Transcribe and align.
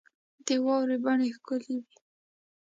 د 0.45 0.47
واورې 0.65 0.97
بڼې 1.03 1.27
ښکلي 1.37 1.75
وې. 1.83 1.97